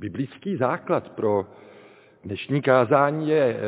Biblický 0.00 0.56
základ 0.56 1.08
pro 1.08 1.46
dnešní 2.24 2.62
kázání 2.62 3.28
je 3.28 3.44
eh, 3.44 3.58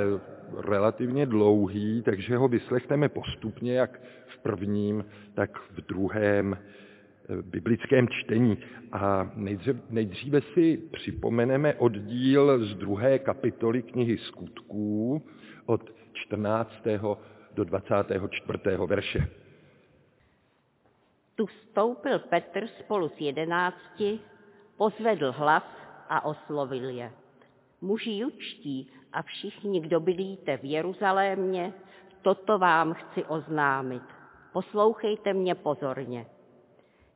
relativně 0.61 1.27
dlouhý, 1.27 2.03
takže 2.03 2.37
ho 2.37 2.49
vyslechneme 2.49 3.09
postupně, 3.09 3.75
jak 3.75 4.01
v 4.27 4.39
prvním, 4.39 5.05
tak 5.35 5.59
v 5.59 5.81
druhém 5.81 6.57
eh, 6.57 7.43
biblickém 7.43 8.09
čtení. 8.09 8.59
A 8.93 9.31
nejdříve, 9.35 9.81
nejdříve 9.91 10.41
si 10.41 10.77
připomeneme 10.93 11.75
oddíl 11.75 12.65
z 12.67 12.75
druhé 12.75 13.19
kapitoly 13.19 13.83
knihy 13.83 14.19
skutků 14.19 15.23
od 15.67 15.95
14. 16.13 16.73
do 17.55 17.65
24. 17.65 18.59
verše. 18.87 19.29
Tu 21.35 21.47
vstoupil 21.47 22.19
Petr 22.19 22.67
spolu 22.67 23.09
s 23.09 23.21
jedenácti, 23.21 24.21
pozvedl 24.77 25.33
hlas 25.33 25.82
a 26.13 26.25
oslovil 26.25 26.89
je. 26.89 27.09
Muži 27.81 28.11
jučtí 28.11 28.93
a 29.13 29.23
všichni, 29.23 29.81
kdo 29.81 30.01
bydlíte 30.01 30.57
v 30.57 30.65
Jeruzalémě, 30.65 31.73
toto 32.23 32.59
vám 32.59 32.95
chci 32.95 33.25
oznámit. 33.25 34.03
Poslouchejte 34.53 35.33
mě 35.33 35.55
pozorně. 35.55 36.27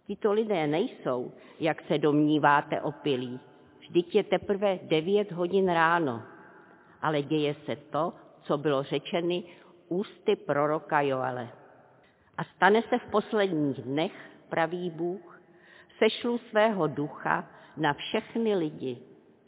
Tito 0.07 0.33
lidé 0.33 0.67
nejsou, 0.67 1.33
jak 1.61 1.83
se 1.83 1.99
domníváte, 1.99 2.81
opilí. 2.81 3.41
Vždyť 3.79 4.15
je 4.15 4.25
teprve 4.25 4.79
devět 4.83 5.33
hodin 5.33 5.69
ráno. 5.69 6.23
Ale 7.03 7.23
děje 7.23 7.55
se 7.67 7.77
to, 7.77 8.13
co 8.43 8.59
bylo 8.59 8.83
řečeny 8.83 9.45
ústy 9.89 10.37
proroka 10.37 11.01
Joele. 11.01 11.49
A 12.39 12.45
stane 12.45 12.83
se 12.83 12.99
v 12.99 13.11
posledních 13.11 13.83
dnech, 13.83 14.13
pravý 14.49 14.91
Bůh, 14.91 15.41
sešlu 15.99 16.39
svého 16.39 16.87
ducha 16.87 17.56
na 17.77 17.93
všechny 17.93 18.55
lidi. 18.55 18.99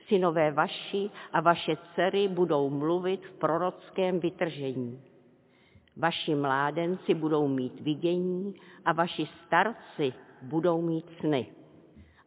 Synové 0.08 0.50
vaši 0.50 1.10
a 1.32 1.40
vaše 1.40 1.76
dcery 1.76 2.28
budou 2.28 2.70
mluvit 2.70 3.26
v 3.26 3.32
prorockém 3.32 4.20
vytržení. 4.20 5.02
Vaši 5.96 6.34
mládenci 6.34 7.14
budou 7.14 7.48
mít 7.48 7.80
vidění 7.80 8.54
a 8.84 8.92
vaši 8.92 9.28
starci 9.46 10.12
budou 10.42 10.82
mít 10.82 11.06
sny. 11.20 11.46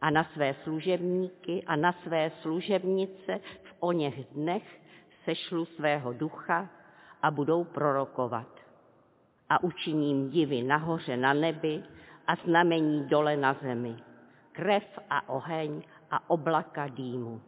A 0.02 0.09
na 0.09 0.23
své 0.23 0.56
služebníky 0.64 1.64
a 1.67 1.76
na 1.76 1.92
své 2.04 2.31
služebnice 2.42 3.39
v 3.64 3.76
oněch 3.80 4.26
dnech 4.31 4.81
sešlu 5.26 5.66
svého 5.66 6.14
ducha 6.14 6.70
a 7.22 7.31
budou 7.31 7.64
prorokovat. 7.64 8.48
A 9.50 9.64
učiním 9.64 10.30
divy 10.30 10.64
nahoře 10.64 11.17
na 11.17 11.33
nebi 11.33 11.83
a 12.28 12.36
znamení 12.36 13.06
dole 13.06 13.38
na 13.38 13.54
zemi. 13.54 13.95
Krev 14.52 15.00
a 15.09 15.30
oheň 15.30 15.81
a 16.12 16.30
oblaka 16.30 16.88
dýmu. 16.88 17.42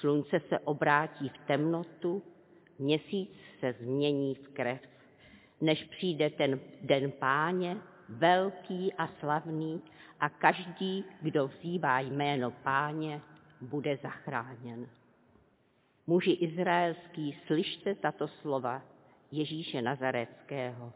Slunce 0.00 0.40
se 0.40 0.58
obrátí 0.58 1.28
v 1.28 1.38
temnotu, 1.46 2.22
měsíc 2.78 3.30
se 3.60 3.72
změní 3.72 4.34
v 4.34 4.48
krev, 4.48 4.80
než 5.60 5.84
přijde 5.84 6.30
ten 6.30 6.60
den 6.82 7.12
páně, 7.12 7.76
velký 8.08 8.92
a 8.92 9.06
slavný, 9.06 9.82
a 10.20 10.28
každý, 10.28 11.04
kdo 11.22 11.48
vzývá 11.48 12.00
jméno 12.00 12.50
páně, 12.50 13.20
bude 13.60 13.96
zachráněn. 13.96 14.88
Muži 16.06 16.30
izraelský, 16.30 17.36
slyšte 17.46 17.94
tato 17.94 18.28
slova 18.28 18.82
Ježíše 19.30 19.82
Nazareckého. 19.82 20.92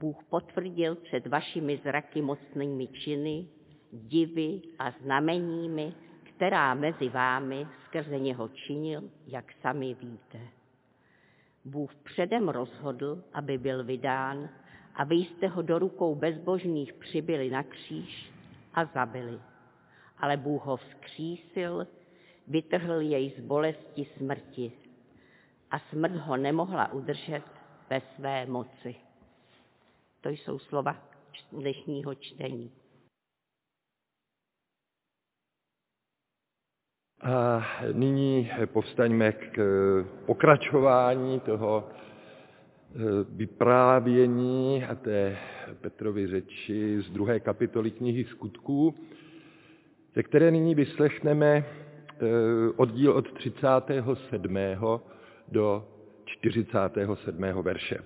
Bůh 0.00 0.24
potvrdil 0.24 0.94
před 0.94 1.26
vašimi 1.26 1.76
zraky 1.76 2.22
mocnými 2.22 2.86
činy, 2.86 3.46
divy 3.92 4.60
a 4.78 4.90
znameními, 4.90 5.94
která 6.22 6.74
mezi 6.74 7.08
vámi 7.08 7.66
skrze 7.84 8.18
něho 8.18 8.48
činil, 8.48 9.10
jak 9.26 9.52
sami 9.52 9.94
víte. 9.94 10.40
Bůh 11.64 11.94
předem 11.94 12.48
rozhodl, 12.48 13.22
aby 13.32 13.58
byl 13.58 13.84
vydán 13.84 14.48
a 14.94 15.04
vy 15.04 15.14
jste 15.14 15.48
ho 15.48 15.62
do 15.62 15.78
rukou 15.78 16.14
bezbožných 16.14 16.92
přibyli 16.92 17.50
na 17.50 17.62
kříž 17.62 18.32
a 18.74 18.84
zabili. 18.84 19.40
Ale 20.18 20.36
Bůh 20.36 20.66
ho 20.66 20.76
vzkřísil, 20.76 21.86
vytrhl 22.46 23.00
jej 23.00 23.30
z 23.30 23.40
bolesti 23.40 24.06
smrti 24.16 24.72
a 25.70 25.78
smrt 25.78 26.12
ho 26.12 26.36
nemohla 26.36 26.92
udržet 26.92 27.42
ve 27.90 28.00
své 28.00 28.46
moci. 28.46 28.96
To 30.20 30.28
jsou 30.28 30.58
slova 30.58 30.96
dnešního 31.52 32.14
čtení. 32.14 32.72
A 37.20 37.66
nyní 37.92 38.50
povstaňme 38.66 39.32
k 39.32 39.58
pokračování 40.26 41.40
toho 41.40 41.88
eh, 41.88 42.98
vyprávění 43.28 44.84
a 44.84 44.94
té 44.94 45.38
Petrovy 45.80 46.26
řeči 46.26 47.00
z 47.02 47.10
druhé 47.10 47.40
kapitoly 47.40 47.90
knihy 47.90 48.24
skutků, 48.24 48.94
ze 50.14 50.22
které 50.22 50.50
nyní 50.50 50.74
vyslechneme 50.74 51.46
eh, 51.56 51.64
oddíl 52.76 53.12
od 53.12 53.32
37. 53.32 54.56
do 55.48 55.88
47. 56.24 57.42
verše. 57.62 57.98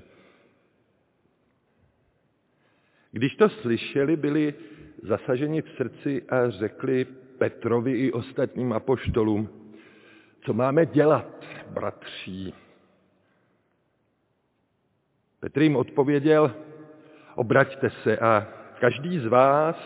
Když 3.11 3.37
to 3.37 3.49
slyšeli, 3.49 4.17
byli 4.17 4.55
zasaženi 5.03 5.62
v 5.62 5.71
srdci 5.71 6.23
a 6.23 6.50
řekli 6.50 7.06
Petrovi 7.42 7.92
i 7.92 8.12
ostatním 8.12 8.72
apoštolům, 8.72 9.48
co 10.41 10.53
máme 10.53 10.86
dělat, 10.86 11.44
bratří. 11.70 12.54
Petr 15.41 15.62
jim 15.62 15.76
odpověděl, 15.76 16.54
obraťte 17.34 17.91
se 17.91 18.19
a 18.19 18.48
každý 18.81 19.19
z 19.19 19.26
vás, 19.26 19.76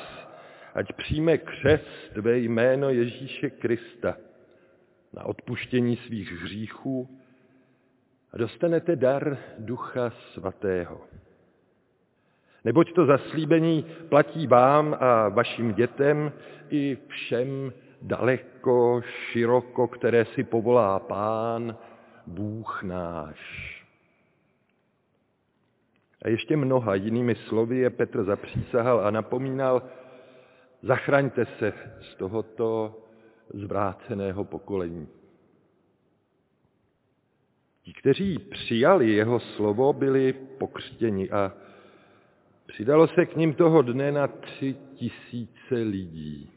ať 0.74 0.92
přijme 0.92 1.38
křest 1.38 2.16
ve 2.16 2.38
jméno 2.38 2.90
Ježíše 2.90 3.50
Krista 3.50 4.16
na 5.12 5.24
odpuštění 5.24 5.96
svých 5.96 6.32
hříchů 6.32 7.20
a 8.32 8.38
dostanete 8.38 8.96
dar 8.96 9.38
Ducha 9.58 10.10
Svatého. 10.10 11.00
Neboť 12.66 12.92
to 12.92 13.06
zaslíbení 13.06 13.86
platí 14.08 14.46
vám 14.46 14.96
a 15.00 15.28
vašim 15.28 15.74
dětem 15.74 16.32
i 16.70 16.98
všem 17.06 17.72
daleko, 18.02 19.00
široko, 19.02 19.88
které 19.88 20.24
si 20.24 20.44
povolá 20.44 20.98
Pán, 20.98 21.76
Bůh 22.26 22.82
náš. 22.82 23.40
A 26.22 26.28
ještě 26.28 26.56
mnoha 26.56 26.94
jinými 26.94 27.34
slovy 27.34 27.76
je 27.76 27.90
Petr 27.90 28.24
zapřísahal 28.24 29.06
a 29.06 29.10
napomínal, 29.10 29.82
zachraňte 30.82 31.46
se 31.46 31.72
z 32.00 32.14
tohoto 32.14 32.98
zvráceného 33.54 34.44
pokolení. 34.44 35.08
Ti, 37.82 37.92
kteří 37.92 38.38
přijali 38.38 39.10
jeho 39.10 39.40
slovo, 39.40 39.92
byli 39.92 40.32
pokřtěni 40.32 41.30
a 41.30 41.52
Přidalo 42.66 43.08
se 43.08 43.26
k 43.26 43.36
ním 43.36 43.54
toho 43.54 43.82
dne 43.82 44.12
na 44.12 44.26
tři 44.26 44.76
tisíce 44.94 45.74
lidí. 45.74 46.50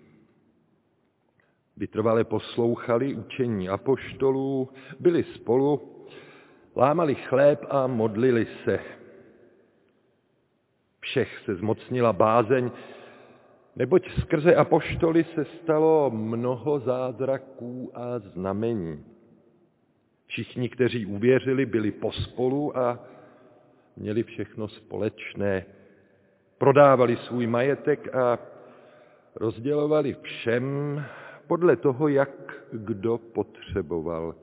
Vytrvale 1.77 2.23
poslouchali 2.23 3.13
učení 3.13 3.69
apoštolů, 3.69 4.69
byli 4.99 5.23
spolu, 5.23 5.95
lámali 6.75 7.15
chléb 7.15 7.65
a 7.69 7.87
modlili 7.87 8.47
se. 8.63 8.79
Všech 10.99 11.39
se 11.45 11.55
zmocnila 11.55 12.13
bázeň, 12.13 12.71
neboť 13.75 14.11
skrze 14.19 14.55
apoštoly 14.55 15.23
se 15.23 15.45
stalo 15.45 16.11
mnoho 16.11 16.79
zázraků 16.79 17.91
a 17.93 18.19
znamení. 18.19 19.05
Všichni, 20.27 20.69
kteří 20.69 21.05
uvěřili, 21.05 21.65
byli 21.65 21.91
pospolu 21.91 22.77
a 22.77 22.99
měli 23.97 24.23
všechno 24.23 24.67
společné 24.67 25.65
prodávali 26.59 27.17
svůj 27.17 27.47
majetek 27.47 28.15
a 28.15 28.39
rozdělovali 29.35 30.15
všem 30.21 30.65
podle 31.47 31.75
toho, 31.75 32.07
jak 32.07 32.29
kdo 32.71 33.17
potřeboval. 33.17 34.35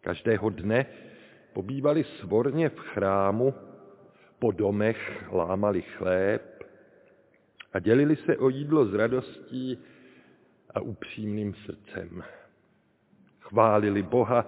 Každého 0.00 0.50
dne 0.50 0.86
pobývali 1.52 2.04
svorně 2.04 2.68
v 2.68 2.78
chrámu, 2.78 3.54
po 4.38 4.52
domech 4.52 5.26
lámali 5.32 5.82
chléb 5.82 6.64
a 7.72 7.78
dělili 7.78 8.16
se 8.16 8.36
o 8.36 8.48
jídlo 8.48 8.86
s 8.86 8.94
radostí 8.94 9.78
a 10.74 10.80
upřímným 10.80 11.54
srdcem. 11.54 12.22
Chválili 13.40 14.02
Boha 14.02 14.46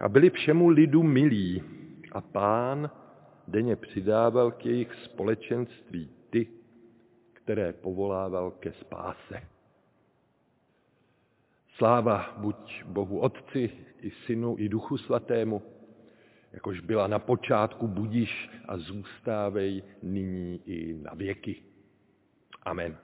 a 0.00 0.08
byli 0.08 0.30
všemu 0.30 0.68
lidu 0.68 1.02
milí 1.02 1.62
a 2.12 2.20
pán 2.20 2.90
denně 3.48 3.76
přidával 3.76 4.50
k 4.50 4.66
jejich 4.66 4.94
společenství 4.94 6.10
ty, 6.30 6.48
které 7.32 7.72
povolával 7.72 8.50
ke 8.50 8.72
spáse. 8.72 9.42
Sláva 11.76 12.34
buď 12.36 12.84
Bohu 12.84 13.18
Otci, 13.18 13.70
i 14.00 14.10
Synu, 14.10 14.56
i 14.58 14.68
Duchu 14.68 14.98
Svatému, 14.98 15.62
jakož 16.52 16.80
byla 16.80 17.06
na 17.06 17.18
počátku, 17.18 17.88
budiš 17.88 18.50
a 18.68 18.78
zůstávej 18.78 19.82
nyní 20.02 20.62
i 20.66 20.94
na 20.94 21.14
věky. 21.14 21.62
Amen. 22.62 22.96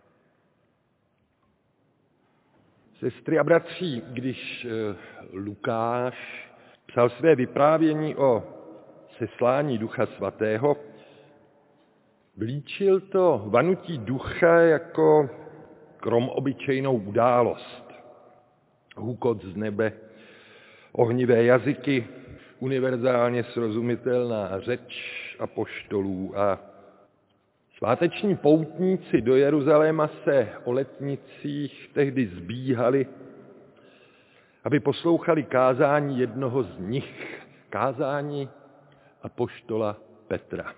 Sestry 2.99 3.38
a 3.38 3.44
bratři, 3.44 4.02
když 4.08 4.64
eh, 4.64 4.96
Lukáš 5.32 6.49
psal 6.87 7.11
své 7.11 7.35
vyprávění 7.35 8.17
o 8.17 8.58
seslání 9.19 9.79
Ducha 9.79 10.06
Svatého, 10.06 10.76
vlíčil 12.37 13.00
to 13.00 13.43
vanutí 13.47 13.99
ducha 13.99 14.61
jako 14.61 15.31
krom 15.97 16.29
obyčejnou 16.29 16.97
událost. 16.97 17.85
Hukot 18.97 19.44
z 19.44 19.56
nebe, 19.56 19.93
ohnivé 20.93 21.44
jazyky, 21.44 22.06
univerzálně 22.59 23.44
srozumitelná 23.44 24.61
řeč 24.61 25.37
apoštolů 25.38 26.38
a 26.38 26.59
sváteční 27.79 28.37
poutníci 28.37 29.21
do 29.21 29.37
Jeruzaléma 29.37 30.11
se 30.25 30.49
o 30.64 30.73
letnicích 30.73 31.91
tehdy 31.94 32.26
zbíhali, 32.26 33.06
aby 34.64 34.81
poslouchali 34.81 35.43
kázání 35.43 36.19
jednoho 36.19 36.62
z 36.62 36.79
nich, 36.79 37.43
kázání 37.71 38.49
apoštola 39.23 39.97
Petra. 40.29 40.75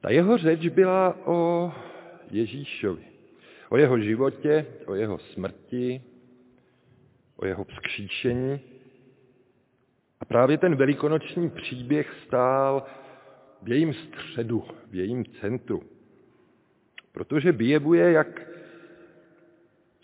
Ta 0.00 0.10
jeho 0.10 0.38
řeč 0.38 0.68
byla 0.68 1.16
o 1.26 1.72
Ježíšovi, 2.30 3.04
o 3.68 3.76
jeho 3.76 3.98
životě, 3.98 4.66
o 4.86 4.94
jeho 4.94 5.18
smrti, 5.18 6.02
o 7.36 7.46
jeho 7.46 7.64
vzkříšení. 7.64 8.60
A 10.20 10.24
právě 10.24 10.58
ten 10.58 10.76
velikonoční 10.76 11.50
příběh 11.50 12.14
stál 12.26 12.86
v 13.62 13.68
jejím 13.68 13.94
středu, 13.94 14.64
v 14.90 14.94
jejím 14.94 15.24
centru. 15.24 15.82
Protože 17.12 17.52
vyjevuje, 17.52 18.12
jak 18.12 18.40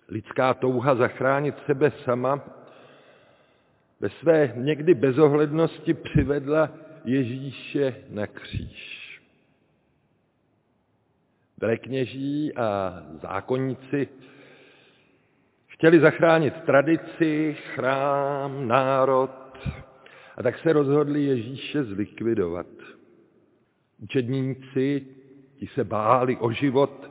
lidská 0.08 0.54
touha 0.54 0.94
zachránit 0.94 1.54
sebe 1.66 1.92
sama 2.04 2.44
ve 4.00 4.10
své 4.10 4.52
někdy 4.56 4.94
bezohlednosti 4.94 5.94
přivedla 5.94 6.70
Ježíše 7.04 7.96
na 8.10 8.26
kříž. 8.26 9.06
Velekněží 11.60 12.56
a 12.56 13.02
zákonníci 13.22 14.08
chtěli 15.66 16.00
zachránit 16.00 16.54
tradici, 16.54 17.56
chrám, 17.74 18.68
národ 18.68 19.30
a 20.36 20.42
tak 20.42 20.58
se 20.58 20.72
rozhodli 20.72 21.24
Ježíše 21.24 21.84
zlikvidovat. 21.84 22.66
Učedníci, 23.98 25.06
ti 25.56 25.66
se 25.66 25.84
báli 25.84 26.36
o 26.36 26.50
život 26.50 27.10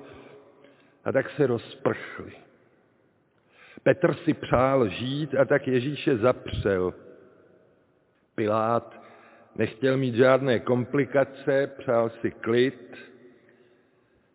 a 1.04 1.12
tak 1.12 1.30
se 1.30 1.48
rozprchli. 1.48 2.45
Petr 3.86 4.14
si 4.14 4.34
přál 4.34 4.90
žít 4.90 5.36
a 5.36 5.46
tak 5.46 5.68
Ježíše 5.68 6.18
zapřel. 6.18 6.94
Pilát 8.36 9.02
nechtěl 9.56 9.98
mít 9.98 10.16
žádné 10.16 10.60
komplikace, 10.60 11.72
přál 11.78 12.10
si 12.10 12.32
klid, 12.32 12.98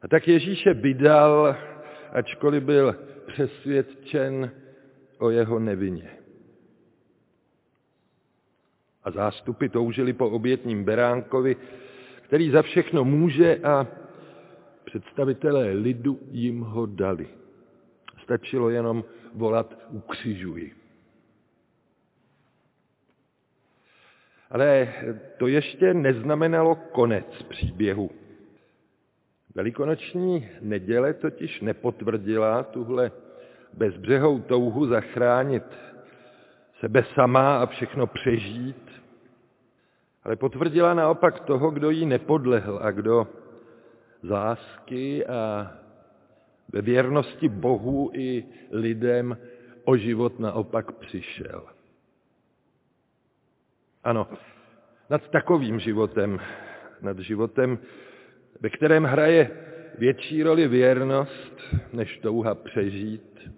a 0.02 0.08
tak 0.08 0.29
Ježíše 0.29 0.75
vydal, 0.75 1.56
ačkoliv 2.12 2.62
byl 2.62 2.97
přesvědčen 3.26 4.50
o 5.19 5.31
jeho 5.31 5.58
nevině. 5.58 6.11
A 9.05 9.11
zástupy 9.11 9.69
toužili 9.69 10.12
po 10.12 10.31
obětním 10.31 10.85
beránkovi, 10.85 11.56
který 12.23 12.50
za 12.50 12.62
všechno 12.62 13.05
může 13.05 13.56
a 13.56 13.87
představitelé 14.85 15.73
lidu 15.73 16.19
jim 16.31 16.61
ho 16.61 16.87
dali. 16.87 17.29
Stačilo 18.23 18.70
jenom 18.70 19.05
volat 19.35 19.79
ukřižuji. 19.91 20.73
Ale 24.50 24.94
to 25.38 25.47
ještě 25.47 25.94
neznamenalo 25.94 26.75
konec 26.75 27.43
příběhu. 27.49 28.11
Velikonoční 29.55 30.49
neděle 30.61 31.15
totiž 31.15 31.61
nepotvrdila 31.61 32.62
tuhle 32.62 33.12
bezbřehou 33.73 34.38
touhu 34.41 34.87
zachránit 34.87 35.65
sebe 36.81 37.05
sama 37.15 37.62
a 37.62 37.67
všechno 37.67 38.06
přežít, 38.06 38.91
ale 40.25 40.37
potvrdila 40.37 40.94
naopak 40.94 41.41
toho, 41.41 41.71
kdo 41.71 41.91
jí 41.91 42.06
nepodlehl 42.06 42.79
a 42.83 42.91
kdo 42.91 43.29
z 44.23 44.31
lásky 44.31 45.26
a 45.26 45.73
ve 46.73 46.83
věrnosti 46.83 47.49
Bohu 47.49 48.11
i 48.15 48.45
lidem 48.71 49.37
o 49.85 49.97
život 49.97 50.39
naopak 50.39 50.93
přišel. 50.93 51.67
Ano, 54.05 54.29
nad 55.11 55.29
takovým 55.29 55.81
životem, 55.81 56.41
nad 57.01 57.19
životem 57.19 57.79
ve 58.61 58.71
kterém 58.71 59.05
hraje 59.05 59.51
větší 59.99 60.43
roli 60.43 60.69
věrnost, 60.69 61.61
než 61.93 62.19
touha 62.19 62.55
přežít. 62.55 63.51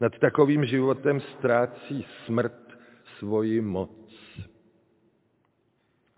Nad 0.00 0.18
takovým 0.18 0.64
životem 0.64 1.20
ztrácí 1.20 2.06
smrt 2.24 2.78
svoji 3.18 3.60
moc. 3.60 3.90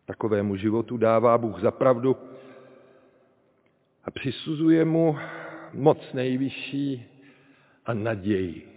Takovému 0.07 0.57
životu 0.57 0.97
dává 0.97 1.39
Bůh 1.39 1.61
zapravdu 1.61 2.17
a 4.05 4.11
přisuzuje 4.11 4.85
mu 4.85 5.17
moc 5.73 6.13
nejvyšší 6.13 7.07
a 7.87 7.95
naději. 7.95 8.69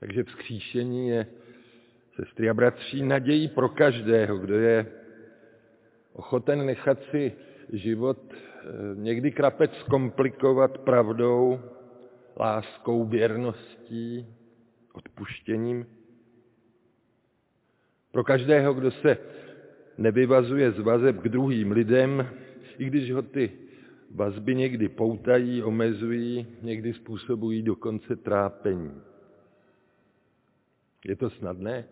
Takže 0.00 0.24
vzkříšení 0.24 1.08
je, 1.08 1.26
sestry 2.16 2.50
a 2.50 2.54
bratří, 2.54 3.02
nadějí 3.02 3.48
pro 3.48 3.68
každého, 3.68 4.38
kdo 4.38 4.58
je 4.58 4.86
ochoten 6.12 6.66
nechat 6.66 6.98
si 7.10 7.32
život 7.72 8.18
eh, 8.32 8.36
někdy 8.94 9.32
krapec 9.32 9.82
komplikovat 9.90 10.78
pravdou, 10.78 11.60
láskou, 12.36 13.04
věrností, 13.04 14.26
odpuštěním. 14.92 15.86
Pro 18.12 18.24
každého, 18.24 18.74
kdo 18.74 18.90
se 18.90 19.18
nevyvazuje 19.98 20.72
z 20.72 20.78
vazeb 20.78 21.16
k 21.20 21.28
druhým 21.28 21.72
lidem, 21.72 22.28
i 22.78 22.84
když 22.84 23.12
ho 23.12 23.22
ty 23.22 23.63
vazby 24.14 24.54
někdy 24.54 24.88
poutají, 24.88 25.62
omezují, 25.62 26.46
někdy 26.62 26.92
způsobují 26.94 27.62
dokonce 27.62 28.16
trápení. 28.16 29.02
Je 31.04 31.16
to 31.16 31.30
snadné? 31.30 31.84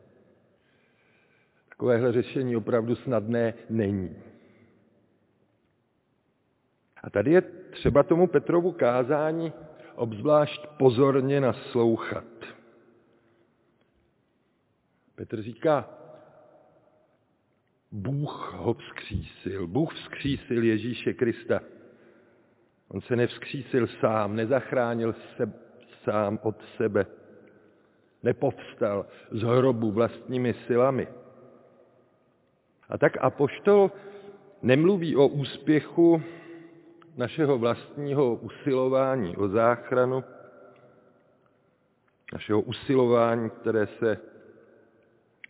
Takovéhle 1.68 2.12
řešení 2.12 2.56
opravdu 2.56 2.96
snadné 2.96 3.54
není. 3.70 4.16
A 7.02 7.10
tady 7.10 7.30
je 7.32 7.40
třeba 7.70 8.02
tomu 8.02 8.26
Petrovu 8.26 8.72
kázání 8.72 9.52
obzvlášť 9.94 10.66
pozorně 10.78 11.40
naslouchat. 11.40 12.24
Petr 15.14 15.42
říká, 15.42 15.98
Bůh 17.92 18.52
ho 18.56 18.74
vzkřísil. 18.74 19.66
Bůh 19.66 19.94
vzkřísil 19.94 20.64
Ježíše 20.64 21.12
Krista. 21.12 21.60
On 22.92 23.00
se 23.00 23.16
nevzkřísil 23.16 23.86
sám, 23.86 24.36
nezachránil 24.36 25.14
se 25.36 25.52
sám 26.04 26.38
od 26.42 26.56
sebe. 26.76 27.06
Nepovstal 28.22 29.06
z 29.30 29.42
hrobu 29.42 29.92
vlastními 29.92 30.54
silami. 30.66 31.08
A 32.88 32.98
tak 32.98 33.12
apoštol 33.20 33.90
nemluví 34.62 35.16
o 35.16 35.26
úspěchu 35.28 36.22
našeho 37.16 37.58
vlastního 37.58 38.34
usilování 38.34 39.36
o 39.36 39.48
záchranu, 39.48 40.24
našeho 42.32 42.60
usilování, 42.60 43.50
které 43.50 43.86
se 43.86 44.18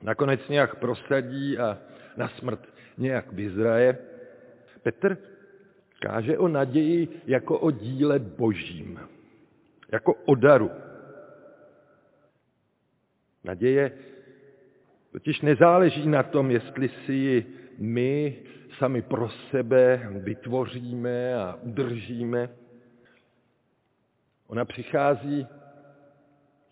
nakonec 0.03 0.49
nějak 0.49 0.77
prosadí 0.77 1.59
a 1.59 1.79
na 2.17 2.29
smrt 2.29 2.69
nějak 2.99 3.33
vyzraje. 3.33 3.99
Petr 4.83 5.32
káže 6.03 6.39
o 6.39 6.49
naději 6.49 7.23
jako 7.27 7.59
o 7.59 7.71
díle 7.71 8.19
božím, 8.19 9.01
jako 9.93 10.15
o 10.15 10.35
daru. 10.35 10.71
Naděje 13.45 13.93
Totiž 15.13 15.41
nezáleží 15.41 16.09
na 16.09 16.23
tom, 16.23 16.51
jestli 16.51 16.89
si 16.89 17.13
ji 17.13 17.47
my 17.79 18.37
sami 18.79 19.03
pro 19.03 19.29
sebe 19.51 20.09
vytvoříme 20.11 21.35
a 21.35 21.55
udržíme, 21.63 22.49
Ona 24.47 24.65
přichází 24.65 25.47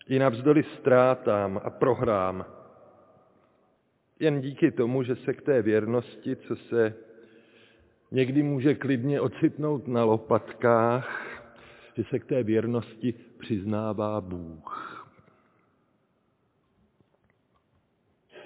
i 0.07 0.19
navzdory 0.19 0.63
ztrátám 0.63 1.61
a 1.63 1.69
prohrám. 1.69 2.45
Jen 4.19 4.41
díky 4.41 4.71
tomu, 4.71 5.03
že 5.03 5.15
se 5.15 5.33
k 5.33 5.41
té 5.41 5.61
věrnosti, 5.61 6.35
co 6.35 6.55
se 6.55 6.93
někdy 8.11 8.43
může 8.43 8.75
klidně 8.75 9.21
ocitnout 9.21 9.87
na 9.87 10.03
lopatkách, 10.03 11.27
že 11.97 12.03
se 12.03 12.19
k 12.19 12.25
té 12.25 12.43
věrnosti 12.43 13.13
přiznává 13.39 14.21
Bůh. 14.21 14.87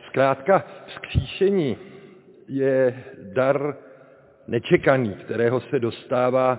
Zkrátka, 0.07 0.65
vzkříšení 0.87 1.77
je 2.47 3.03
dar 3.33 3.77
nečekaný, 4.47 5.13
kterého 5.13 5.61
se 5.61 5.79
dostává 5.79 6.55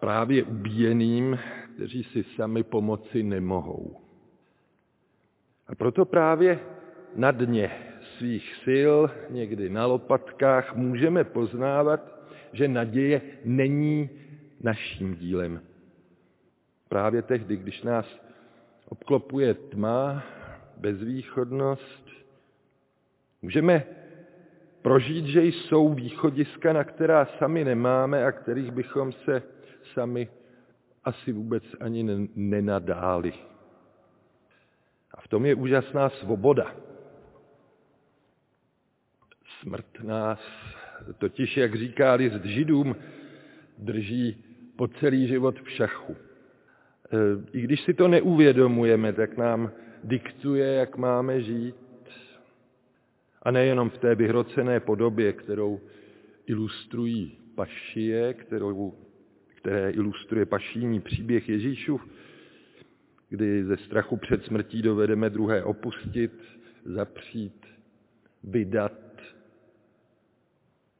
právě 0.00 0.42
ubíjeným, 0.42 1.38
kteří 1.74 2.04
si 2.04 2.24
sami 2.24 2.62
pomoci 2.62 3.22
nemohou. 3.22 4.00
A 5.66 5.74
proto 5.74 6.04
právě 6.04 6.60
na 7.16 7.30
dně 7.30 7.87
svých 8.18 8.54
sil, 8.64 8.94
někdy 9.30 9.70
na 9.70 9.86
lopatkách, 9.86 10.74
můžeme 10.74 11.24
poznávat, 11.24 12.00
že 12.52 12.68
naděje 12.68 13.20
není 13.44 14.10
naším 14.60 15.14
dílem. 15.14 15.60
Právě 16.88 17.22
tehdy, 17.22 17.56
když 17.56 17.82
nás 17.82 18.06
obklopuje 18.88 19.54
tma, 19.54 20.24
bezvýchodnost, 20.76 22.08
můžeme 23.42 23.84
prožít, 24.82 25.26
že 25.26 25.42
jsou 25.42 25.94
východiska, 25.94 26.72
na 26.72 26.84
která 26.84 27.26
sami 27.38 27.64
nemáme 27.64 28.24
a 28.24 28.32
kterých 28.32 28.70
bychom 28.70 29.12
se 29.12 29.42
sami 29.94 30.28
asi 31.04 31.32
vůbec 31.32 31.64
ani 31.80 32.28
nenadáli. 32.34 33.32
A 35.14 35.20
v 35.20 35.28
tom 35.28 35.46
je 35.46 35.54
úžasná 35.54 36.10
svoboda. 36.10 36.87
Smrt 39.62 39.86
nás 40.02 40.40
totiž, 41.18 41.56
jak 41.56 41.74
říká 41.74 42.14
list 42.14 42.44
židům, 42.44 42.96
drží 43.78 44.44
po 44.76 44.88
celý 44.88 45.28
život 45.28 45.60
v 45.60 45.70
šachu. 45.70 46.16
E, 46.16 47.58
I 47.58 47.60
když 47.60 47.80
si 47.80 47.94
to 47.94 48.08
neuvědomujeme, 48.08 49.12
tak 49.12 49.36
nám 49.36 49.70
diktuje, 50.04 50.72
jak 50.72 50.96
máme 50.96 51.42
žít. 51.42 51.74
A 53.42 53.50
nejenom 53.50 53.90
v 53.90 53.98
té 53.98 54.14
vyhrocené 54.14 54.80
podobě, 54.80 55.32
kterou 55.32 55.80
ilustrují 56.46 57.38
pašie, 57.54 58.34
kterou, 58.34 58.94
které 59.54 59.90
ilustruje 59.90 60.46
pašíní 60.46 61.00
příběh 61.00 61.48
Ježíšův, 61.48 62.08
kdy 63.28 63.64
ze 63.64 63.76
strachu 63.76 64.16
před 64.16 64.44
smrtí 64.44 64.82
dovedeme 64.82 65.30
druhé 65.30 65.64
opustit, 65.64 66.32
zapřít, 66.84 67.66
vydat, 68.44 69.07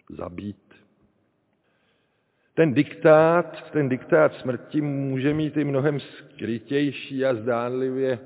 zabít. 0.08 0.74
Ten 2.54 2.74
diktát, 2.74 3.70
ten 3.70 3.88
diktát 3.88 4.34
smrti 4.34 4.80
může 4.80 5.34
mít 5.34 5.56
i 5.56 5.64
mnohem 5.64 6.00
skrytější 6.00 7.24
a 7.24 7.34
zdánlivě 7.34 8.18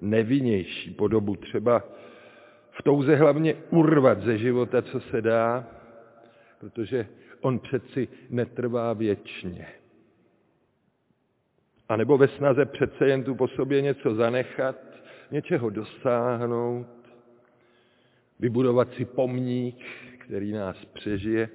nevinnější 0.00 0.90
podobu. 0.90 1.36
Třeba 1.36 1.82
v 2.70 2.82
touze 2.82 3.16
hlavně 3.16 3.54
urvat 3.70 4.22
ze 4.22 4.38
života, 4.38 4.82
co 4.82 5.00
se 5.00 5.22
dá, 5.22 5.66
protože 6.60 7.06
on 7.40 7.58
přeci 7.58 8.08
netrvá 8.30 8.92
věčně. 8.92 9.66
A 11.88 11.96
nebo 11.96 12.18
ve 12.18 12.28
snaze 12.28 12.64
přece 12.66 13.08
jen 13.08 13.24
tu 13.24 13.34
po 13.34 13.48
sobě 13.48 13.82
něco 13.82 14.14
zanechat, 14.14 14.76
něčeho 15.30 15.70
dosáhnout, 15.70 16.86
vybudovat 18.40 18.94
si 18.94 19.04
pomník, 19.04 19.84
který 20.24 20.52
nás 20.52 20.84
přežije. 20.84 21.48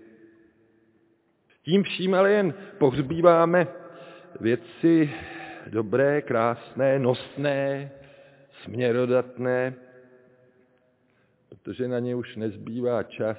Tím 1.63 1.83
vším 1.83 2.13
ale 2.13 2.31
jen 2.31 2.53
pohřbíváme 2.77 3.67
věci 4.39 5.09
dobré, 5.67 6.21
krásné, 6.21 6.99
nosné, 6.99 7.91
směrodatné, 8.63 9.75
protože 11.49 11.87
na 11.87 11.99
ně 11.99 12.15
už 12.15 12.35
nezbývá 12.35 13.03
čas 13.03 13.37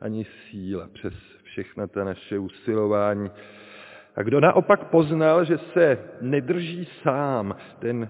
ani 0.00 0.24
síla 0.24 0.88
přes 0.92 1.14
všechna 1.42 1.86
ta 1.86 2.04
naše 2.04 2.38
usilování. 2.38 3.30
A 4.16 4.22
kdo 4.22 4.40
naopak 4.40 4.90
poznal, 4.90 5.44
že 5.44 5.58
se 5.58 5.98
nedrží 6.20 6.88
sám, 7.02 7.56
ten 7.78 8.08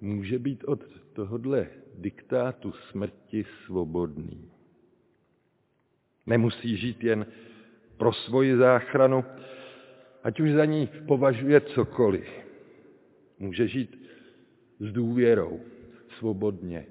může 0.00 0.38
být 0.38 0.64
od 0.64 0.84
tohodle 1.12 1.66
diktátu 1.98 2.72
smrti 2.72 3.44
svobodný. 3.66 4.53
Nemusí 6.26 6.76
žít 6.76 7.04
jen 7.04 7.26
pro 7.96 8.12
svoji 8.12 8.56
záchranu, 8.56 9.24
ať 10.22 10.40
už 10.40 10.52
za 10.52 10.64
ní 10.64 10.88
považuje 11.06 11.60
cokoliv. 11.60 12.28
Může 13.38 13.68
žít 13.68 14.08
s 14.80 14.92
důvěrou, 14.92 15.60
svobodně, 16.18 16.86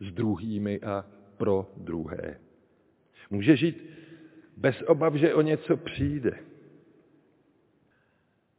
s 0.00 0.12
druhými 0.12 0.80
a 0.80 1.06
pro 1.36 1.72
druhé. 1.76 2.40
Může 3.30 3.56
žít 3.56 3.90
bez 4.56 4.82
obav, 4.86 5.14
že 5.14 5.34
o 5.34 5.42
něco 5.42 5.76
přijde. 5.76 6.38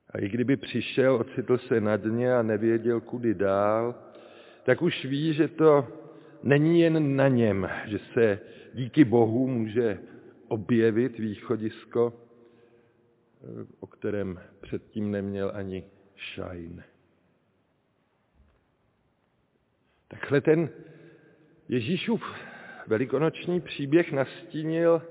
A 0.10 0.20
i 0.20 0.30
kdyby 0.30 0.58
přišel, 0.58 1.16
ocitl 1.16 1.58
se 1.58 1.82
na 1.82 1.98
dně 1.98 2.36
a 2.36 2.42
nevěděl, 2.42 3.02
kudy 3.02 3.34
dál, 3.34 3.96
tak 4.64 4.82
už 4.82 5.06
ví, 5.06 5.34
že 5.34 5.48
to 5.48 5.88
není 6.44 6.80
jen 6.80 7.16
na 7.16 7.28
něm, 7.28 7.70
že 7.86 8.00
se 8.14 8.40
díky 8.74 9.06
Bohu 9.06 9.48
může 9.48 10.00
objevit 10.48 11.20
východisko, 11.20 12.14
o 13.80 13.88
kterém 13.88 14.40
předtím 14.62 15.12
neměl 15.12 15.52
ani 15.56 15.84
šajn. 16.16 16.84
Takhle 20.08 20.42
ten 20.42 20.70
Ježíšův 21.70 22.24
velikonoční 22.88 23.62
příběh 23.62 24.12
nastínil 24.12 25.02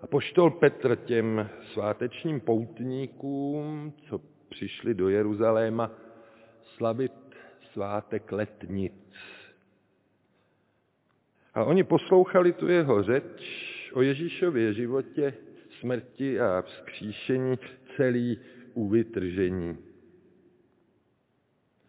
a 0.00 0.06
poštol 0.06 0.50
Petr 0.50 0.96
těm 0.96 1.50
svátečním 1.72 2.40
poutníkům, 2.40 3.92
co 4.08 4.20
přišli 4.48 4.94
do 4.94 5.08
Jeruzaléma 5.08 5.90
slavit 6.76 7.12
svátek 7.72 8.32
letnic. 8.32 8.92
A 11.54 11.64
oni 11.64 11.84
poslouchali 11.84 12.52
tu 12.52 12.68
jeho 12.68 13.02
řeč 13.02 13.64
o 13.92 14.02
Ježíšově 14.02 14.72
životě, 14.72 15.34
smrti 15.80 16.40
a 16.40 16.62
vzkříšení 16.62 17.58
celý 17.96 18.38
u 18.74 18.88
vytržení. 18.88 19.78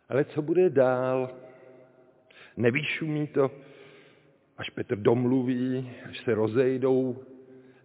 Ale 0.09 0.25
co 0.25 0.41
bude 0.41 0.69
dál? 0.69 1.29
Nevyšumí 2.57 3.27
to, 3.27 3.51
až 4.57 4.69
Petr 4.69 4.95
domluví, 4.95 5.91
až 6.09 6.23
se 6.23 6.35
rozejdou, 6.35 7.23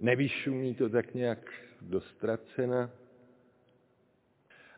nevyšumí 0.01 0.75
to 0.75 0.89
tak 0.89 1.15
nějak 1.15 1.39
dostracena. 1.81 2.91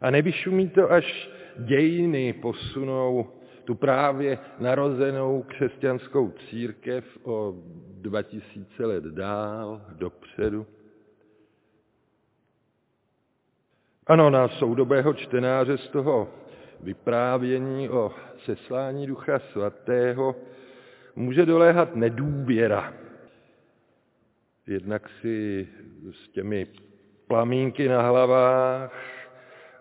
A 0.00 0.10
nevyšumí 0.10 0.68
to, 0.68 0.92
až 0.92 1.30
dějiny 1.58 2.32
posunou 2.32 3.41
tu 3.64 3.74
právě 3.74 4.38
narozenou 4.58 5.42
křesťanskou 5.42 6.30
církev 6.30 7.18
o 7.22 7.54
2000 8.00 8.86
let 8.86 9.04
dál, 9.04 9.82
dopředu. 9.88 10.66
Ano, 14.06 14.30
na 14.30 14.48
soudobého 14.48 15.14
čtenáře 15.14 15.78
z 15.78 15.88
toho 15.88 16.28
vyprávění 16.80 17.88
o 17.88 18.12
seslání 18.44 19.06
Ducha 19.06 19.38
Svatého 19.38 20.36
může 21.16 21.46
doléhat 21.46 21.96
nedůvěra. 21.96 22.94
Jednak 24.66 25.08
si 25.20 25.68
s 26.10 26.28
těmi 26.28 26.66
plamínky 27.26 27.88
na 27.88 28.02
hlavách 28.02 28.92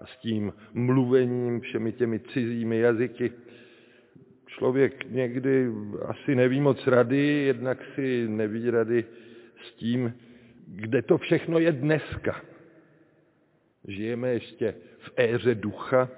a 0.01 0.05
s 0.05 0.17
tím 0.17 0.53
mluvením 0.73 1.61
všemi 1.61 1.91
těmi 1.91 2.19
cizími 2.19 2.79
jazyky 2.79 3.31
člověk 4.57 5.11
někdy 5.11 5.71
asi 6.05 6.35
neví 6.35 6.61
moc 6.61 6.87
rady, 6.87 7.27
jednak 7.27 7.77
si 7.95 8.27
neví 8.27 8.69
rady 8.69 9.05
s 9.63 9.71
tím, 9.71 10.13
kde 10.67 11.01
to 11.01 11.17
všechno 11.17 11.59
je 11.59 11.71
dneska. 11.71 12.41
Žijeme 13.87 14.29
ještě 14.29 14.75
v 14.99 15.11
éře 15.17 15.55
ducha, 15.55 16.09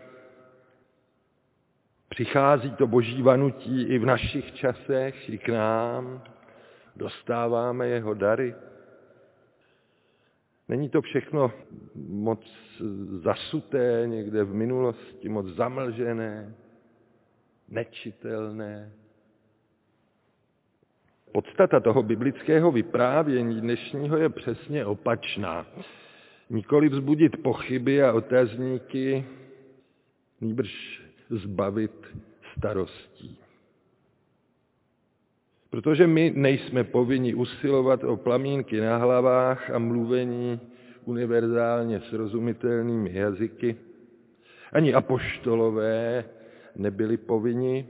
Přichází 2.14 2.72
to 2.72 2.88
boží 2.88 3.22
vanutí 3.22 3.84
i 3.84 3.98
v 4.00 4.06
našich 4.06 4.54
časech, 4.54 5.30
i 5.30 5.38
k 5.38 5.50
nám. 5.50 6.24
Dostáváme 6.96 7.88
jeho 7.88 8.14
dary. 8.14 8.56
Není 10.70 10.90
to 10.90 11.02
všechno 11.02 11.52
moc 11.96 12.42
zasuté 13.24 14.04
někde 14.06 14.44
v 14.44 14.54
minulosti, 14.54 15.30
moc 15.30 15.48
zamlžené, 15.48 16.56
nečitelné. 17.74 18.92
Podstata 21.32 21.80
toho 21.80 22.04
biblického 22.04 22.72
vyprávění 22.72 23.62
dnešního 23.62 24.18
je 24.18 24.30
přesně 24.30 24.86
opačná. 24.86 25.66
Nikoli 26.50 26.90
vzbudit 26.90 27.44
pochyby 27.44 28.04
a 28.04 28.14
otazníky, 28.14 29.26
nýbrž 30.42 31.02
zbavit 31.30 32.08
starostí. 32.58 33.38
Protože 35.70 36.08
my 36.08 36.34
nejsme 36.36 36.84
povinni 36.84 37.34
usilovat 37.34 38.04
o 38.04 38.18
plamínky 38.18 38.82
na 38.82 38.98
hlavách 38.98 39.70
a 39.70 39.80
mluvení 39.80 40.60
univerzálně 41.06 42.00
srozumitelnými 42.00 43.10
jazyky. 43.14 43.76
Ani 44.74 44.94
apoštolové 44.94 46.26
nebyli 46.76 47.18
povinni. 47.18 47.88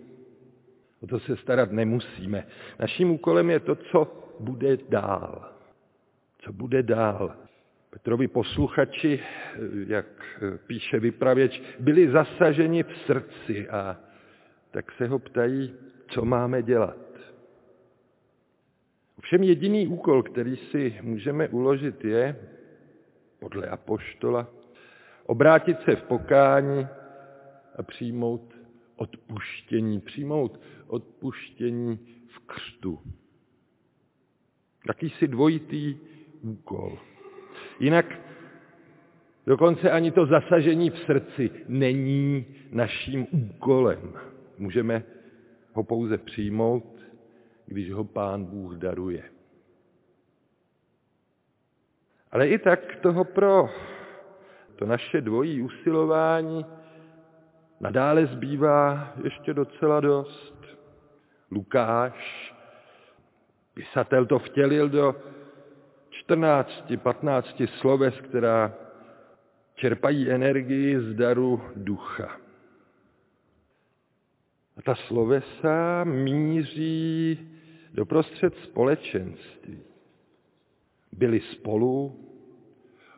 O 1.02 1.08
to 1.08 1.20
se 1.20 1.38
starat 1.38 1.72
nemusíme. 1.72 2.48
Naším 2.80 3.12
úkolem 3.12 3.50
je 3.50 3.60
to, 3.60 3.76
co 3.76 4.24
bude 4.40 4.78
dál. 4.90 5.50
Co 6.40 6.54
bude 6.54 6.84
dál. 6.84 7.36
Petrovi 7.90 8.28
posluchači, 8.28 9.20
jak 9.88 10.06
píše 10.68 11.00
vypravěč, 11.00 11.62
byli 11.80 12.12
zasaženi 12.12 12.84
v 12.84 12.98
srdci 13.06 13.70
a 13.70 14.00
tak 14.72 14.92
se 14.92 15.08
ho 15.08 15.20
ptají, 15.20 15.74
co 16.08 16.26
máme 16.26 16.64
dělat. 16.64 16.98
Všem 19.22 19.44
jediný 19.44 19.88
úkol, 19.88 20.24
který 20.24 20.56
si 20.58 21.00
můžeme 21.02 21.48
uložit, 21.48 22.06
je, 22.06 22.36
podle 23.40 23.68
apoštola, 23.68 24.48
obrátit 25.26 25.82
se 25.82 25.96
v 25.96 26.04
pokání 26.04 26.88
a 27.76 27.84
přijmout 27.84 28.53
odpuštění, 28.96 30.02
přijmout 30.02 30.62
odpuštění 30.88 32.00
v 32.28 32.40
křtu. 32.40 33.00
Jakýsi 34.88 35.28
dvojitý 35.28 35.98
úkol. 36.42 36.98
Jinak 37.80 38.06
dokonce 39.46 39.92
ani 39.92 40.12
to 40.12 40.26
zasažení 40.26 40.90
v 40.90 40.98
srdci 40.98 41.52
není 41.68 42.46
naším 42.72 43.28
úkolem. 43.32 44.14
Můžeme 44.58 45.04
ho 45.74 45.84
pouze 45.84 46.18
přijmout 46.18 46.94
když 47.66 47.92
ho 47.92 48.04
pán 48.04 48.46
Bůh 48.46 48.76
daruje. 48.76 49.24
Ale 52.32 52.48
i 52.48 52.60
tak 52.60 52.96
toho 52.96 53.24
pro 53.24 53.70
to 54.76 54.86
naše 54.86 55.22
dvojí 55.22 55.62
usilování 55.62 56.66
nadále 57.84 58.26
zbývá 58.26 59.14
ještě 59.24 59.54
docela 59.54 60.00
dost. 60.00 60.54
Lukáš, 61.52 62.54
pisatel 63.74 64.26
to 64.26 64.40
vtělil 64.40 64.90
do 64.90 65.16
14-15 66.30 67.68
sloves, 67.68 68.22
která 68.22 68.74
čerpají 69.76 70.32
energii 70.32 71.00
z 71.00 71.16
daru 71.16 71.62
ducha. 71.76 72.38
A 74.78 74.82
ta 74.82 74.96
slovesa 74.96 76.04
míří 76.04 77.40
doprostřed 77.94 78.56
společenství. 78.64 79.84
Byli 81.12 81.40
spolu, 81.40 82.20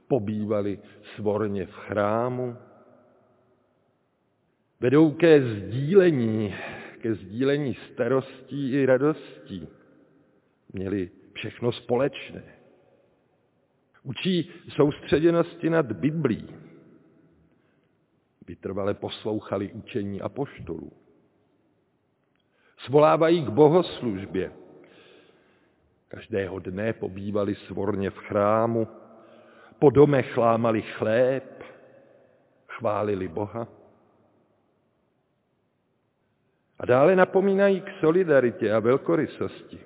pobývali 0.07 0.79
svorně 1.15 1.65
v 1.65 1.73
chrámu, 1.73 2.57
vedou 4.79 5.11
ke 5.11 5.41
sdílení, 5.41 6.55
ke 7.01 7.15
sdílení 7.15 7.77
starostí 7.93 8.71
i 8.71 8.85
radostí. 8.85 9.67
Měli 10.73 11.09
všechno 11.33 11.71
společné. 11.71 12.43
Učí 14.03 14.51
soustředěnosti 14.69 15.69
nad 15.69 15.91
Biblí. 15.91 16.47
Vytrvale 18.47 18.93
poslouchali 18.93 19.71
učení 19.71 20.21
apoštolů. 20.21 20.91
Svolávají 22.77 23.45
k 23.45 23.49
bohoslužbě. 23.49 24.51
Každého 26.07 26.59
dne 26.59 26.93
pobývali 26.93 27.55
svorně 27.55 28.09
v 28.09 28.17
chrámu, 28.17 28.87
po 29.79 29.89
domech 29.89 30.37
lámali 30.37 30.81
chléb, 30.81 31.63
chválili 32.67 33.27
Boha. 33.27 33.67
A 36.79 36.85
dále 36.85 37.15
napomínají 37.15 37.81
k 37.81 37.89
solidaritě 37.99 38.73
a 38.73 38.79
velkorysosti. 38.79 39.79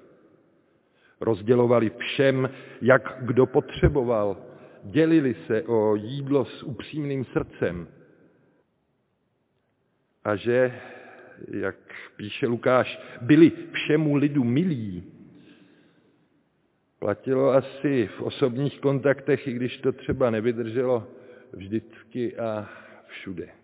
Rozdělovali 1.22 1.92
všem, 1.98 2.50
jak 2.82 3.18
kdo 3.22 3.46
potřeboval, 3.46 4.38
dělili 4.84 5.36
se 5.48 5.64
o 5.64 5.96
jídlo 5.96 6.46
s 6.46 6.64
upřímným 6.64 7.26
srdcem. 7.26 7.88
A 10.24 10.36
že 10.36 10.82
jak 11.48 11.76
píše 12.16 12.48
Lukáš, 12.48 13.00
byli 13.22 13.52
všemu 13.72 14.16
lidu 14.16 14.44
milí. 14.44 15.04
Platilo 17.00 17.50
asi 17.52 18.10
v 18.18 18.22
osobních 18.22 18.80
kontaktech, 18.80 19.48
i 19.48 19.54
když 19.54 19.78
to 19.78 19.92
třeba 19.92 20.30
nevydrželo 20.30 21.08
vždycky 21.54 22.38
a 22.38 22.70
všude. 23.08 23.59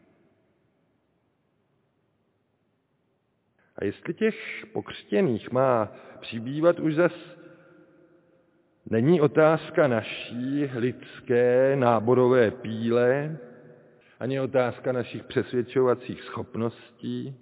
A 3.78 3.86
jestli 3.86 4.14
těch 4.14 4.66
pokřtěných 4.74 5.52
má 5.52 5.92
přibývat 6.20 6.80
už 6.80 6.96
zas, 6.96 7.14
není 8.90 9.22
otázka 9.22 9.88
naší 9.88 10.70
lidské 10.76 11.76
náborové 11.76 12.52
píle, 12.52 13.38
ani 14.20 14.40
otázka 14.40 14.92
našich 14.92 15.24
přesvědčovacích 15.24 16.22
schopností, 16.24 17.36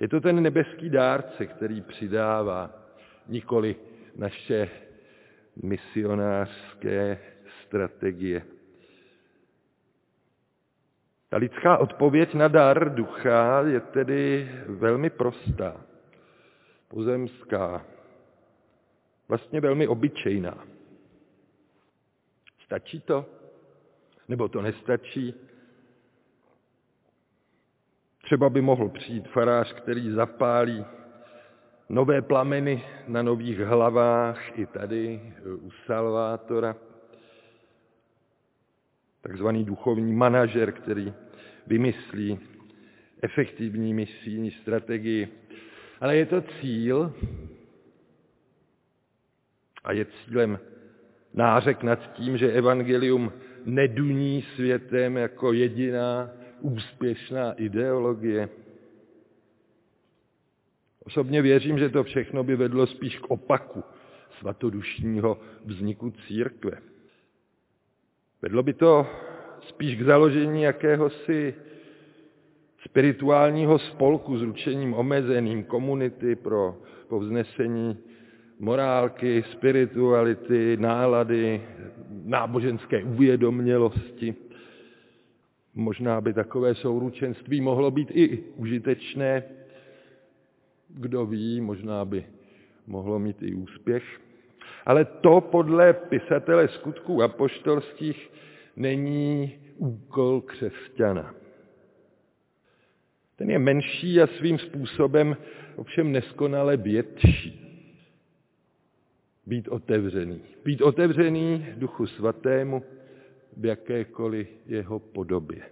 je 0.00 0.08
to 0.08 0.20
ten 0.20 0.42
nebeský 0.42 0.90
dárce, 0.90 1.46
který 1.46 1.80
přidává 1.80 2.74
nikoli 3.28 3.76
naše 4.16 4.68
misionářské 5.62 7.18
strategie. 7.66 8.57
Ta 11.28 11.36
lidská 11.36 11.78
odpověď 11.78 12.34
na 12.34 12.48
dar 12.48 12.94
ducha 12.94 13.62
je 13.66 13.80
tedy 13.80 14.50
velmi 14.66 15.10
prostá, 15.10 15.80
pozemská, 16.88 17.84
vlastně 19.28 19.60
velmi 19.60 19.88
obyčejná. 19.88 20.64
Stačí 22.64 23.00
to? 23.00 23.26
Nebo 24.28 24.48
to 24.48 24.62
nestačí? 24.62 25.34
Třeba 28.22 28.50
by 28.50 28.60
mohl 28.60 28.88
přijít 28.88 29.28
farář, 29.28 29.72
který 29.72 30.10
zapálí 30.10 30.84
nové 31.88 32.22
plameny 32.22 32.84
na 33.06 33.22
nových 33.22 33.58
hlavách 33.58 34.58
i 34.58 34.66
tady 34.66 35.34
u 35.60 35.70
Salvátora. 35.86 36.87
Takzvaný 39.28 39.64
duchovní 39.64 40.12
manažer, 40.12 40.72
který 40.72 41.12
vymyslí 41.66 42.38
efektivní 43.22 43.94
misijní 43.94 44.50
strategii. 44.50 45.28
Ale 46.00 46.16
je 46.16 46.26
to 46.26 46.40
cíl 46.40 47.14
a 49.84 49.92
je 49.92 50.04
cílem 50.04 50.58
nářek 51.34 51.82
nad 51.82 52.12
tím, 52.12 52.38
že 52.38 52.52
evangelium 52.52 53.32
neduní 53.64 54.42
světem 54.42 55.16
jako 55.16 55.52
jediná 55.52 56.30
úspěšná 56.60 57.52
ideologie. 57.52 58.48
Osobně 61.04 61.42
věřím, 61.42 61.78
že 61.78 61.88
to 61.88 62.04
všechno 62.04 62.44
by 62.44 62.56
vedlo 62.56 62.86
spíš 62.86 63.18
k 63.18 63.30
opaku 63.30 63.84
svatodušního 64.38 65.40
vzniku 65.64 66.10
církve. 66.10 66.97
Vedlo 68.42 68.62
by 68.62 68.72
to 68.72 69.06
spíš 69.68 69.94
k 69.94 70.02
založení 70.02 70.62
jakéhosi 70.62 71.54
spirituálního 72.84 73.78
spolku 73.78 74.38
s 74.38 74.42
ručením 74.42 74.94
omezeným 74.94 75.64
komunity 75.64 76.36
pro 76.36 76.78
povznesení 77.08 77.98
morálky, 78.58 79.44
spirituality, 79.52 80.76
nálady, 80.80 81.62
náboženské 82.24 83.04
uvědomělosti. 83.04 84.34
Možná 85.74 86.20
by 86.20 86.32
takové 86.32 86.74
souručenství 86.74 87.60
mohlo 87.60 87.90
být 87.90 88.10
i 88.10 88.44
užitečné. 88.56 89.42
Kdo 90.88 91.26
ví, 91.26 91.60
možná 91.60 92.04
by 92.04 92.24
mohlo 92.86 93.18
mít 93.18 93.42
i 93.42 93.54
úspěch. 93.54 94.20
Ale 94.88 95.04
to 95.04 95.40
podle 95.40 95.92
pisatele 95.92 96.68
skutků 96.68 97.22
apoštolských 97.22 98.30
není 98.76 99.58
úkol 99.76 100.40
křesťana. 100.40 101.34
Ten 103.36 103.50
je 103.50 103.58
menší 103.58 104.20
a 104.20 104.26
svým 104.26 104.58
způsobem 104.58 105.36
ovšem 105.76 106.12
neskonale 106.12 106.76
větší. 106.76 107.64
Být 109.46 109.68
otevřený. 109.68 110.40
Být 110.64 110.80
otevřený 110.82 111.66
Duchu 111.76 112.06
Svatému 112.06 112.82
v 113.56 113.64
jakékoliv 113.64 114.48
jeho 114.66 114.98
podobě. 114.98 115.62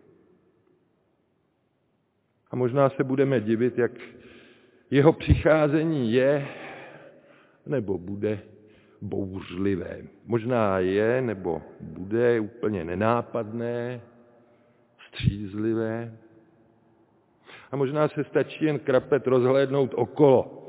A 2.51 2.57
možná 2.57 2.91
se 2.91 3.05
budeme 3.05 3.41
divit, 3.41 3.79
jak 3.79 3.93
jeho 4.91 5.13
přicházení 5.13 6.13
je 6.13 6.49
nebo 7.67 7.99
bude 7.99 8.56
bouřlivé. 9.03 10.03
Možná 10.27 10.79
je 10.79 11.23
nebo 11.23 11.63
bude 11.81 12.41
úplně 12.41 12.85
nenápadné, 12.85 14.01
střízlivé. 15.09 16.19
A 17.73 17.77
možná 17.77 18.09
se 18.09 18.25
stačí 18.25 18.65
jen 18.65 18.79
krapet 18.79 19.27
rozhlédnout 19.27 19.95
okolo. 19.95 20.69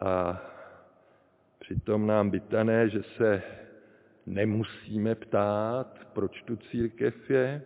A 0.00 0.42
přitom 1.58 2.06
nám 2.06 2.30
vytané, 2.30 2.88
že 2.88 3.02
se 3.02 3.42
nemusíme 4.26 5.14
ptát, 5.14 5.98
proč 6.12 6.42
tu 6.42 6.56
církev 6.56 7.30
je, 7.30 7.62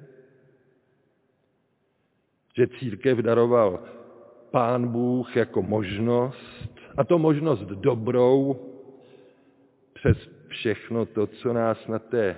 že 2.57 2.67
církev 2.67 3.19
daroval 3.19 3.83
pán 4.51 4.89
Bůh 4.89 5.37
jako 5.37 5.63
možnost, 5.63 6.79
a 6.97 7.05
to 7.05 7.19
možnost 7.19 7.61
dobrou, 7.61 8.68
přes 9.99 10.31
všechno 10.49 11.07
to, 11.07 11.27
co 11.27 11.53
nás 11.53 11.87
na 11.87 11.99
té 11.99 12.37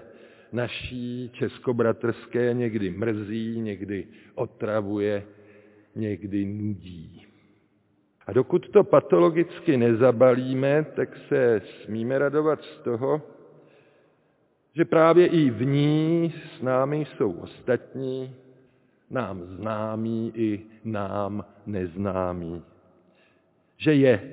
naší 0.53 1.31
českobratrské 1.33 2.55
někdy 2.55 2.91
mrzí, 2.91 3.61
někdy 3.61 4.07
otravuje, 4.35 5.23
někdy 5.95 6.45
nudí. 6.45 7.27
A 8.27 8.33
dokud 8.33 8.69
to 8.69 8.85
patologicky 8.85 9.77
nezabalíme, 9.77 10.87
tak 10.97 11.17
se 11.29 11.63
smíme 11.85 12.19
radovat 12.19 12.63
z 12.63 12.79
toho, 12.79 13.23
že 14.75 14.85
právě 14.85 15.27
i 15.27 15.51
v 15.51 15.65
ní 15.67 16.35
s 16.59 16.63
námi 16.63 17.05
jsou 17.05 17.33
ostatní, 17.33 18.35
nám 19.11 19.43
známí 19.43 20.33
i 20.35 20.67
nám 20.85 21.45
neznámí. 21.67 22.63
Že 23.77 23.95
je 23.95 24.33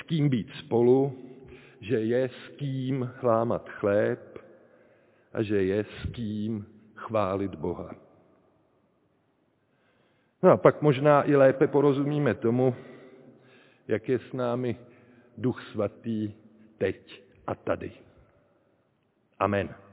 s 0.00 0.02
kým 0.02 0.28
být 0.28 0.50
spolu, 0.58 1.25
že 1.86 2.00
je 2.02 2.22
s 2.28 2.42
kým 2.58 3.10
chlámat 3.22 3.70
chléb 3.78 4.18
a 5.32 5.42
že 5.42 5.62
je 5.62 5.84
s 5.84 5.98
kým 6.10 6.66
chválit 6.94 7.54
Boha. 7.54 7.94
No 10.42 10.50
a 10.50 10.56
pak 10.56 10.82
možná 10.82 11.22
i 11.22 11.36
lépe 11.36 11.66
porozumíme 11.66 12.34
tomu, 12.34 12.74
jak 13.88 14.08
je 14.08 14.18
s 14.18 14.32
námi 14.32 14.76
Duch 15.38 15.62
Svatý 15.70 16.34
teď 16.78 17.22
a 17.46 17.54
tady. 17.54 17.92
Amen. 19.38 19.85